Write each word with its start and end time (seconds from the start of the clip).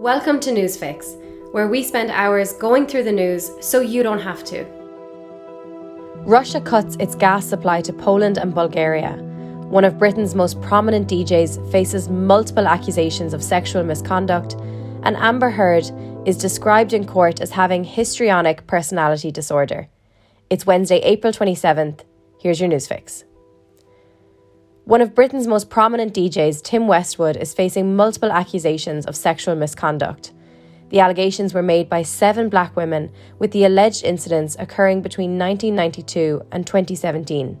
Welcome 0.00 0.40
to 0.40 0.50
Newsfix, 0.50 1.14
where 1.52 1.68
we 1.68 1.82
spend 1.82 2.10
hours 2.10 2.54
going 2.54 2.86
through 2.86 3.02
the 3.02 3.12
news 3.12 3.50
so 3.60 3.82
you 3.82 4.02
don't 4.02 4.18
have 4.18 4.42
to. 4.44 4.64
Russia 6.24 6.58
cuts 6.58 6.96
its 6.98 7.14
gas 7.14 7.44
supply 7.44 7.82
to 7.82 7.92
Poland 7.92 8.38
and 8.38 8.54
Bulgaria. 8.54 9.18
One 9.68 9.84
of 9.84 9.98
Britain's 9.98 10.34
most 10.34 10.58
prominent 10.62 11.06
DJs 11.06 11.70
faces 11.70 12.08
multiple 12.08 12.66
accusations 12.66 13.34
of 13.34 13.44
sexual 13.44 13.84
misconduct, 13.84 14.54
and 15.02 15.18
Amber 15.18 15.50
Heard 15.50 15.84
is 16.26 16.38
described 16.38 16.94
in 16.94 17.06
court 17.06 17.42
as 17.42 17.50
having 17.50 17.84
histrionic 17.84 18.66
personality 18.66 19.30
disorder. 19.30 19.86
It's 20.48 20.64
Wednesday, 20.64 21.00
April 21.00 21.30
27th. 21.30 22.04
Here's 22.40 22.58
your 22.58 22.70
news 22.70 22.88
fix. 22.88 23.24
One 24.90 25.02
of 25.02 25.14
Britain's 25.14 25.46
most 25.46 25.70
prominent 25.70 26.12
DJs, 26.14 26.62
Tim 26.64 26.88
Westwood, 26.88 27.36
is 27.36 27.54
facing 27.54 27.94
multiple 27.94 28.32
accusations 28.32 29.06
of 29.06 29.14
sexual 29.14 29.54
misconduct. 29.54 30.32
The 30.88 30.98
allegations 30.98 31.54
were 31.54 31.62
made 31.62 31.88
by 31.88 32.02
seven 32.02 32.48
black 32.48 32.74
women, 32.74 33.12
with 33.38 33.52
the 33.52 33.64
alleged 33.64 34.02
incidents 34.02 34.56
occurring 34.58 35.00
between 35.00 35.38
1992 35.38 36.42
and 36.50 36.66
2017. 36.66 37.56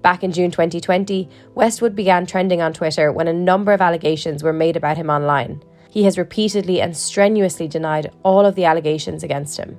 Back 0.00 0.22
in 0.22 0.30
June 0.30 0.52
2020, 0.52 1.28
Westwood 1.56 1.96
began 1.96 2.24
trending 2.24 2.62
on 2.62 2.72
Twitter 2.72 3.10
when 3.10 3.26
a 3.26 3.32
number 3.32 3.72
of 3.72 3.80
allegations 3.80 4.44
were 4.44 4.52
made 4.52 4.76
about 4.76 4.96
him 4.96 5.10
online. 5.10 5.64
He 5.90 6.04
has 6.04 6.16
repeatedly 6.16 6.80
and 6.80 6.96
strenuously 6.96 7.66
denied 7.66 8.12
all 8.22 8.46
of 8.46 8.54
the 8.54 8.66
allegations 8.66 9.24
against 9.24 9.56
him. 9.56 9.76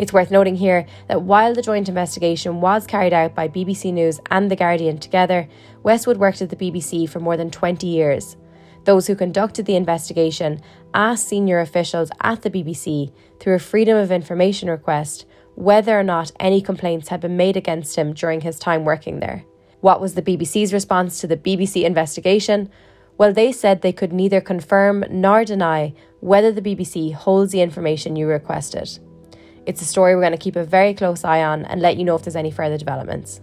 It's 0.00 0.14
worth 0.14 0.30
noting 0.30 0.56
here 0.56 0.86
that 1.08 1.20
while 1.20 1.52
the 1.52 1.60
joint 1.60 1.86
investigation 1.86 2.62
was 2.62 2.86
carried 2.86 3.12
out 3.12 3.34
by 3.34 3.48
BBC 3.48 3.92
News 3.92 4.18
and 4.30 4.50
The 4.50 4.56
Guardian 4.56 4.96
together, 4.96 5.46
Westwood 5.82 6.16
worked 6.16 6.40
at 6.40 6.48
the 6.48 6.56
BBC 6.56 7.06
for 7.06 7.20
more 7.20 7.36
than 7.36 7.50
20 7.50 7.86
years. 7.86 8.38
Those 8.84 9.06
who 9.06 9.14
conducted 9.14 9.66
the 9.66 9.76
investigation 9.76 10.62
asked 10.94 11.28
senior 11.28 11.60
officials 11.60 12.10
at 12.22 12.40
the 12.40 12.48
BBC 12.48 13.12
through 13.40 13.56
a 13.56 13.58
Freedom 13.58 13.94
of 13.94 14.10
Information 14.10 14.70
request 14.70 15.26
whether 15.54 16.00
or 16.00 16.02
not 16.02 16.32
any 16.40 16.62
complaints 16.62 17.08
had 17.08 17.20
been 17.20 17.36
made 17.36 17.58
against 17.58 17.96
him 17.96 18.14
during 18.14 18.40
his 18.40 18.58
time 18.58 18.86
working 18.86 19.20
there. 19.20 19.44
What 19.82 20.00
was 20.00 20.14
the 20.14 20.22
BBC's 20.22 20.72
response 20.72 21.20
to 21.20 21.26
the 21.26 21.36
BBC 21.36 21.84
investigation? 21.84 22.70
Well, 23.18 23.34
they 23.34 23.52
said 23.52 23.82
they 23.82 23.92
could 23.92 24.14
neither 24.14 24.40
confirm 24.40 25.04
nor 25.10 25.44
deny 25.44 25.92
whether 26.20 26.52
the 26.52 26.62
BBC 26.62 27.12
holds 27.12 27.52
the 27.52 27.60
information 27.60 28.16
you 28.16 28.26
requested. 28.26 28.98
It's 29.70 29.82
a 29.82 29.84
story 29.84 30.16
we're 30.16 30.22
going 30.22 30.32
to 30.32 30.36
keep 30.36 30.56
a 30.56 30.64
very 30.64 30.94
close 30.94 31.22
eye 31.22 31.44
on 31.44 31.64
and 31.66 31.80
let 31.80 31.96
you 31.96 32.02
know 32.02 32.16
if 32.16 32.24
there's 32.24 32.34
any 32.34 32.50
further 32.50 32.76
developments. 32.76 33.40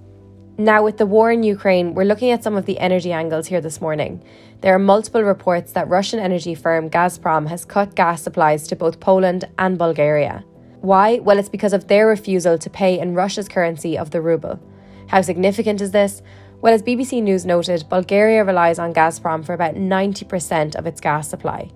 Now, 0.58 0.84
with 0.84 0.98
the 0.98 1.06
war 1.06 1.32
in 1.32 1.42
Ukraine, 1.42 1.94
we're 1.94 2.04
looking 2.04 2.32
at 2.32 2.44
some 2.44 2.58
of 2.58 2.66
the 2.66 2.78
energy 2.80 3.14
angles 3.14 3.48
here 3.48 3.62
this 3.62 3.80
morning. 3.80 4.22
There 4.60 4.76
are 4.76 4.90
multiple 4.94 5.24
reports 5.24 5.72
that 5.72 5.88
Russian 5.88 6.20
energy 6.20 6.54
firm 6.54 6.90
Gazprom 6.90 7.48
has 7.48 7.64
cut 7.64 7.96
gas 7.96 8.24
supplies 8.24 8.68
to 8.68 8.76
both 8.76 9.00
Poland 9.00 9.48
and 9.58 9.78
Bulgaria. 9.78 10.44
Why? 10.82 11.20
Well, 11.20 11.40
it's 11.40 11.48
because 11.48 11.72
of 11.72 11.88
their 11.88 12.08
refusal 12.08 12.58
to 12.58 12.70
pay 12.70 13.00
in 13.00 13.16
Russia's 13.16 13.48
currency 13.48 13.98
of 13.98 14.12
the 14.12 14.20
ruble. 14.20 14.60
How 15.08 15.22
significant 15.22 15.80
is 15.80 15.92
this? 15.92 16.22
Well, 16.60 16.74
as 16.74 16.84
BBC 16.84 17.24
News 17.24 17.46
noted, 17.46 17.86
Bulgaria 17.88 18.44
relies 18.44 18.80
on 18.80 18.94
Gazprom 18.94 19.46
for 19.46 19.54
about 19.54 19.76
90% 19.76 20.76
of 20.76 20.86
its 20.86 21.00
gas 21.00 21.30
supply. 21.30 21.72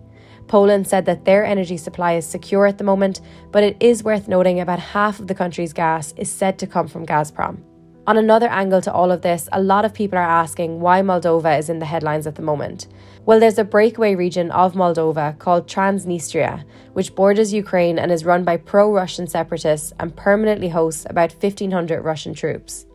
Poland 0.47 0.87
said 0.87 1.05
that 1.05 1.25
their 1.25 1.45
energy 1.45 1.77
supply 1.77 2.13
is 2.13 2.25
secure 2.25 2.65
at 2.65 2.77
the 2.77 2.83
moment, 2.83 3.21
but 3.51 3.63
it 3.63 3.77
is 3.79 4.03
worth 4.03 4.27
noting 4.27 4.59
about 4.59 4.79
half 4.79 5.19
of 5.19 5.27
the 5.27 5.35
country's 5.35 5.73
gas 5.73 6.13
is 6.17 6.29
said 6.29 6.59
to 6.59 6.67
come 6.67 6.87
from 6.87 7.05
Gazprom. 7.05 7.63
On 8.07 8.17
another 8.17 8.47
angle 8.47 8.81
to 8.81 8.91
all 8.91 9.11
of 9.11 9.21
this, 9.21 9.47
a 9.51 9.61
lot 9.61 9.85
of 9.85 9.93
people 9.93 10.17
are 10.17 10.23
asking 10.23 10.79
why 10.79 11.01
Moldova 11.01 11.57
is 11.59 11.69
in 11.69 11.77
the 11.77 11.85
headlines 11.85 12.25
at 12.25 12.33
the 12.33 12.41
moment. 12.41 12.87
Well, 13.25 13.39
there's 13.39 13.59
a 13.59 13.63
breakaway 13.63 14.15
region 14.15 14.49
of 14.51 14.73
Moldova 14.73 15.37
called 15.37 15.67
Transnistria, 15.67 16.65
which 16.93 17.13
borders 17.13 17.53
Ukraine 17.53 17.99
and 17.99 18.11
is 18.11 18.25
run 18.25 18.43
by 18.43 18.57
pro 18.57 18.91
Russian 18.91 19.27
separatists 19.27 19.93
and 19.99 20.15
permanently 20.15 20.69
hosts 20.69 21.05
about 21.07 21.31
1,500 21.31 22.01
Russian 22.01 22.33
troops. 22.33 22.87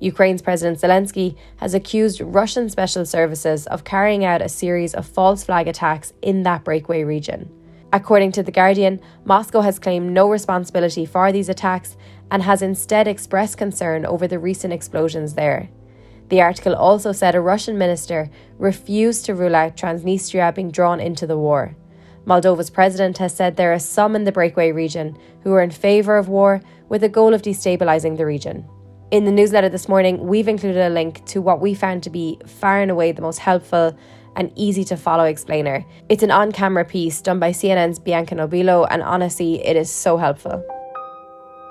Ukraine's 0.00 0.40
President 0.40 0.80
Zelensky 0.80 1.36
has 1.56 1.74
accused 1.74 2.22
Russian 2.22 2.70
special 2.70 3.04
services 3.04 3.66
of 3.66 3.84
carrying 3.84 4.24
out 4.24 4.40
a 4.40 4.48
series 4.48 4.94
of 4.94 5.06
false 5.06 5.44
flag 5.44 5.68
attacks 5.68 6.14
in 6.22 6.42
that 6.42 6.64
breakaway 6.64 7.04
region. 7.04 7.50
According 7.92 8.32
to 8.32 8.42
The 8.42 8.52
Guardian, 8.52 9.00
Moscow 9.24 9.60
has 9.60 9.78
claimed 9.78 10.12
no 10.12 10.30
responsibility 10.30 11.04
for 11.04 11.32
these 11.32 11.48
attacks 11.48 11.96
and 12.30 12.42
has 12.42 12.62
instead 12.62 13.06
expressed 13.06 13.58
concern 13.58 14.06
over 14.06 14.26
the 14.26 14.38
recent 14.38 14.72
explosions 14.72 15.34
there. 15.34 15.68
The 16.28 16.40
article 16.40 16.74
also 16.74 17.12
said 17.12 17.34
a 17.34 17.40
Russian 17.40 17.76
minister 17.76 18.30
refused 18.58 19.24
to 19.26 19.34
rule 19.34 19.56
out 19.56 19.76
Transnistria 19.76 20.54
being 20.54 20.70
drawn 20.70 21.00
into 21.00 21.26
the 21.26 21.36
war. 21.36 21.76
Moldova's 22.24 22.70
president 22.70 23.18
has 23.18 23.34
said 23.34 23.56
there 23.56 23.72
are 23.72 23.78
some 23.78 24.14
in 24.14 24.24
the 24.24 24.32
breakaway 24.32 24.70
region 24.70 25.18
who 25.42 25.52
are 25.52 25.62
in 25.62 25.70
favour 25.70 26.16
of 26.16 26.28
war 26.28 26.60
with 26.88 27.00
the 27.00 27.08
goal 27.08 27.34
of 27.34 27.42
destabilising 27.42 28.16
the 28.16 28.26
region. 28.26 28.64
In 29.10 29.24
the 29.24 29.32
newsletter 29.32 29.68
this 29.68 29.88
morning, 29.88 30.28
we've 30.28 30.46
included 30.46 30.80
a 30.80 30.88
link 30.88 31.24
to 31.26 31.42
what 31.42 31.60
we 31.60 31.74
found 31.74 32.04
to 32.04 32.10
be 32.10 32.38
far 32.46 32.80
and 32.80 32.92
away 32.92 33.10
the 33.10 33.22
most 33.22 33.40
helpful 33.40 33.98
and 34.36 34.52
easy 34.54 34.84
to 34.84 34.96
follow 34.96 35.24
explainer. 35.24 35.84
It's 36.08 36.22
an 36.22 36.30
on 36.30 36.52
camera 36.52 36.84
piece 36.84 37.20
done 37.20 37.40
by 37.40 37.50
CNN's 37.50 37.98
Bianca 37.98 38.36
Nobilo, 38.36 38.86
and 38.88 39.02
honestly, 39.02 39.66
it 39.66 39.74
is 39.74 39.90
so 39.90 40.16
helpful. 40.16 40.64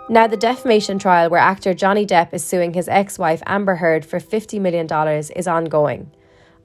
Now, 0.10 0.28
the 0.28 0.36
defamation 0.36 1.00
trial 1.00 1.30
where 1.30 1.40
actor 1.40 1.74
Johnny 1.74 2.06
Depp 2.06 2.34
is 2.34 2.44
suing 2.44 2.74
his 2.74 2.90
ex 2.90 3.18
wife 3.18 3.42
Amber 3.46 3.76
Heard 3.76 4.06
for 4.06 4.20
$50 4.20 4.60
million 4.60 4.86
is 5.34 5.48
ongoing. 5.48 6.12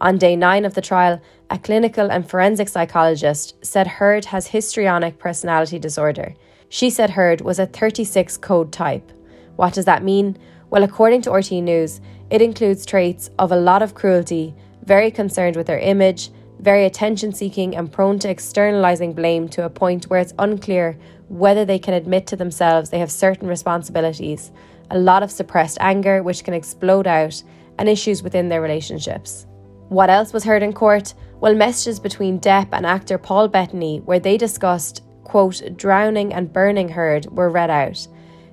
On 0.00 0.18
day 0.18 0.34
nine 0.34 0.64
of 0.64 0.74
the 0.74 0.82
trial, 0.82 1.22
a 1.50 1.58
clinical 1.58 2.10
and 2.10 2.28
forensic 2.28 2.68
psychologist 2.68 3.64
said 3.64 3.86
Heard 3.86 4.24
has 4.24 4.48
histrionic 4.48 5.20
personality 5.20 5.78
disorder. 5.78 6.34
She 6.68 6.91
said 6.91 7.10
Heard 7.10 7.42
was 7.42 7.60
a 7.60 7.66
36 7.66 8.38
code 8.38 8.72
type. 8.72 9.12
What 9.54 9.72
does 9.72 9.84
that 9.84 10.02
mean? 10.02 10.36
Well, 10.74 10.82
according 10.82 11.22
to 11.22 11.30
RT 11.30 11.52
News, 11.52 12.00
it 12.30 12.42
includes 12.42 12.84
traits 12.84 13.30
of 13.38 13.52
a 13.52 13.56
lot 13.56 13.80
of 13.80 13.94
cruelty, 13.94 14.56
very 14.84 15.08
concerned 15.08 15.54
with 15.54 15.68
their 15.68 15.78
image, 15.78 16.32
very 16.58 16.84
attention 16.84 17.32
seeking, 17.32 17.76
and 17.76 17.92
prone 17.92 18.18
to 18.18 18.28
externalizing 18.28 19.12
blame 19.12 19.48
to 19.50 19.64
a 19.64 19.70
point 19.70 20.06
where 20.06 20.18
it's 20.18 20.34
unclear 20.36 20.98
whether 21.28 21.64
they 21.64 21.78
can 21.78 21.94
admit 21.94 22.26
to 22.26 22.34
themselves 22.34 22.90
they 22.90 22.98
have 22.98 23.12
certain 23.12 23.46
responsibilities, 23.46 24.50
a 24.90 24.98
lot 24.98 25.22
of 25.22 25.30
suppressed 25.30 25.78
anger 25.80 26.24
which 26.24 26.42
can 26.42 26.54
explode 26.54 27.06
out, 27.06 27.41
and 27.78 27.88
issues 27.88 28.24
within 28.24 28.48
their 28.48 28.60
relationships. 28.60 29.46
What 29.91 30.10
else 30.10 30.32
was 30.32 30.42
heard 30.42 30.64
in 30.64 30.72
court? 30.72 31.14
Well, 31.38 31.54
messages 31.54 32.00
between 32.00 32.41
Depp 32.41 32.70
and 32.72 32.84
actor 32.84 33.16
Paul 33.16 33.46
Bettany, 33.46 34.00
where 34.00 34.18
they 34.18 34.36
discussed, 34.36 35.04
quote, 35.22 35.62
drowning 35.76 36.34
and 36.34 36.52
burning 36.52 36.88
Heard, 36.88 37.26
were 37.26 37.48
read 37.48 37.70
out. 37.70 38.08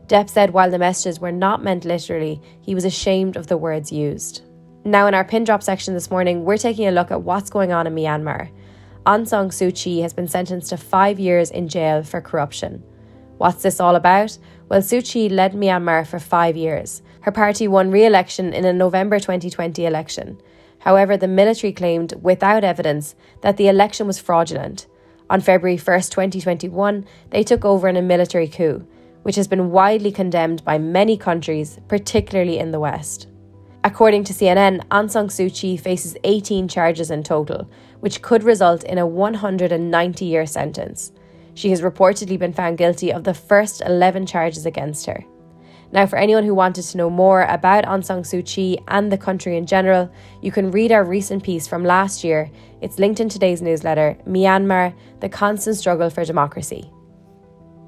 Depp 0.08 0.30
said 0.30 0.52
while 0.52 0.70
the 0.70 0.80
messages 0.80 1.20
were 1.20 1.32
not 1.32 1.64
meant 1.64 1.86
literally, 1.86 2.42
he 2.62 2.76
was 2.76 2.86
ashamed 2.86 3.38
of 3.38 3.48
the 3.48 3.58
words 3.58 3.92
used. 3.92 4.42
Now, 4.84 5.08
in 5.08 5.14
our 5.14 5.24
pin 5.24 5.44
drop 5.44 5.62
section 5.62 5.94
this 5.94 6.10
morning, 6.10 6.44
we're 6.44 6.58
taking 6.58 6.88
a 6.88 6.92
look 6.92 7.12
at 7.12 7.22
what's 7.22 7.50
going 7.50 7.72
on 7.72 7.88
in 7.88 7.96
Myanmar. 7.96 8.50
Aung 9.06 9.28
San 9.28 9.50
Suu 9.50 9.74
Kyi 9.76 10.02
has 10.02 10.14
been 10.14 10.28
sentenced 10.28 10.70
to 10.70 10.78
five 10.78 11.20
years 11.20 11.52
in 11.52 11.68
jail 11.68 12.04
for 12.04 12.20
corruption. 12.20 12.84
What's 13.38 13.64
this 13.64 13.80
all 13.80 13.96
about? 13.96 14.38
Well, 14.70 14.82
Suu 14.82 15.04
Kyi 15.04 15.30
led 15.30 15.54
Myanmar 15.54 16.06
for 16.06 16.20
five 16.20 16.58
years. 16.58 17.02
Her 17.22 17.32
party 17.32 17.68
won 17.68 17.92
re 17.92 18.06
election 18.06 18.54
in 18.54 18.66
a 18.66 18.74
November 18.74 19.20
2020 19.20 19.86
election. 19.86 20.42
However, 20.80 21.16
the 21.16 21.28
military 21.28 21.74
claimed, 21.74 22.14
without 22.22 22.64
evidence, 22.64 23.16
that 23.42 23.58
the 23.58 23.68
election 23.68 24.08
was 24.08 24.20
fraudulent. 24.20 24.88
On 25.30 25.40
February 25.40 25.78
1st, 25.78 26.10
2021, 26.10 27.06
they 27.30 27.44
took 27.44 27.64
over 27.64 27.88
in 27.88 27.98
a 27.98 28.02
military 28.02 28.48
coup 28.48 28.86
which 29.24 29.36
has 29.36 29.48
been 29.48 29.72
widely 29.72 30.12
condemned 30.12 30.64
by 30.64 30.78
many 30.78 31.18
countries, 31.18 31.80
particularly 31.88 32.58
in 32.58 32.72
the 32.72 32.80
West. 32.80 33.28
According 33.84 34.26
to 34.26 34.34
CNN, 34.34 34.86
Aung 34.90 35.10
San 35.10 35.28
Suu 35.28 35.52
Kyi 35.54 35.76
faces 35.76 36.16
18 36.24 36.68
charges 36.68 37.10
in 37.10 37.24
total, 37.24 37.68
which 38.00 38.22
could 38.22 38.44
result 38.44 38.84
in 38.84 39.00
a 39.00 39.08
190 39.08 40.26
year 40.26 40.46
sentence. 40.46 41.12
She 41.56 41.72
has 41.72 41.82
reportedly 41.82 42.38
been 42.38 42.54
found 42.54 42.78
guilty 42.78 43.12
of 43.12 43.24
the 43.24 43.34
first 43.34 43.82
11 43.82 44.28
charges 44.28 44.66
against 44.66 45.08
her. 45.08 45.26
Now, 45.92 46.06
for 46.06 46.18
anyone 46.18 46.46
who 46.46 46.54
wanted 46.54 46.84
to 46.84 46.98
know 46.98 47.10
more 47.10 47.44
about 47.44 47.86
Aung 47.86 48.06
San 48.06 48.22
Suu 48.22 48.46
Kyi 48.46 48.80
and 48.88 49.12
the 49.12 49.18
country 49.18 49.58
in 49.58 49.66
general, 49.66 50.10
you 50.42 50.52
can 50.52 50.72
read 50.72 50.92
our 50.92 51.04
recent 51.04 51.44
piece 51.44 51.68
from 51.68 51.84
last 51.84 52.24
year. 52.24 52.50
It's 52.82 53.00
linked 53.00 53.20
in 53.20 53.30
today's 53.30 53.62
newsletter 53.62 54.18
Myanmar, 54.26 54.94
the 55.20 55.28
constant 55.28 55.76
struggle 55.76 56.10
for 56.10 56.24
democracy. 56.24 56.90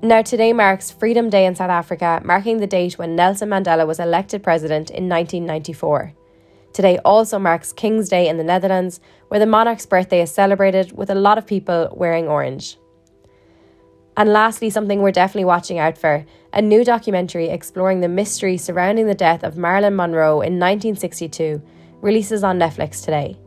Now, 0.05 0.21
today 0.21 0.51
marks 0.51 0.91
Freedom 0.91 1.29
Day 1.29 1.45
in 1.45 1.55
South 1.55 1.69
Africa, 1.69 2.21
marking 2.25 2.57
the 2.57 2.67
date 2.67 2.97
when 2.97 3.15
Nelson 3.15 3.47
Mandela 3.47 3.88
was 3.88 4.01
elected 4.01 4.44
president 4.44 4.89
in 4.89 5.07
1994. 5.07 6.13
Today 6.73 7.00
also 7.05 7.39
marks 7.39 7.71
King's 7.71 8.09
Day 8.09 8.27
in 8.27 8.35
the 8.35 8.44
Netherlands, 8.44 9.00
where 9.29 9.39
the 9.39 9.45
monarch's 9.45 9.85
birthday 9.85 10.21
is 10.21 10.29
celebrated 10.29 10.91
with 10.91 11.09
a 11.09 11.15
lot 11.15 11.38
of 11.38 11.47
people 11.47 11.88
wearing 11.95 12.27
orange. 12.27 12.77
And 14.17 14.33
lastly, 14.33 14.69
something 14.69 15.01
we're 15.01 15.13
definitely 15.13 15.45
watching 15.45 15.79
out 15.79 15.97
for 15.97 16.25
a 16.51 16.61
new 16.61 16.83
documentary 16.83 17.47
exploring 17.47 18.01
the 18.01 18.09
mystery 18.09 18.57
surrounding 18.57 19.07
the 19.07 19.15
death 19.15 19.41
of 19.41 19.55
Marilyn 19.55 19.95
Monroe 19.95 20.41
in 20.41 20.59
1962 20.59 21.61
releases 22.01 22.44
on 22.44 22.59
Netflix 22.59 23.05
today. 23.05 23.39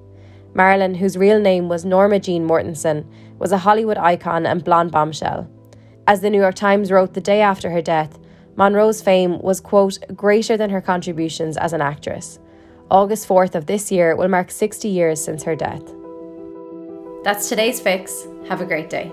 Marilyn, 0.54 0.94
whose 0.94 1.18
real 1.18 1.38
name 1.38 1.68
was 1.68 1.84
Norma 1.84 2.18
Jean 2.18 2.48
Mortensen, 2.48 3.06
was 3.38 3.52
a 3.52 3.58
Hollywood 3.58 3.98
icon 3.98 4.46
and 4.46 4.64
blonde 4.64 4.90
bombshell. 4.90 5.50
As 6.08 6.20
the 6.20 6.30
New 6.30 6.40
York 6.40 6.54
Times 6.54 6.92
wrote 6.92 7.14
the 7.14 7.20
day 7.20 7.40
after 7.40 7.70
her 7.70 7.82
death, 7.82 8.16
Monroe's 8.54 9.02
fame 9.02 9.40
was, 9.40 9.60
quote, 9.60 9.98
greater 10.14 10.56
than 10.56 10.70
her 10.70 10.80
contributions 10.80 11.56
as 11.56 11.72
an 11.72 11.80
actress. 11.80 12.38
August 12.90 13.28
4th 13.28 13.56
of 13.56 13.66
this 13.66 13.90
year 13.90 14.14
will 14.14 14.28
mark 14.28 14.52
60 14.52 14.88
years 14.88 15.22
since 15.22 15.42
her 15.42 15.56
death. 15.56 15.82
That's 17.24 17.48
today's 17.48 17.80
fix. 17.80 18.28
Have 18.48 18.60
a 18.60 18.64
great 18.64 18.88
day. 18.88 19.10